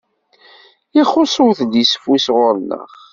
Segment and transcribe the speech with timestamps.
[1.01, 2.89] Ixuṣ udlisfus ɣur-neɣ.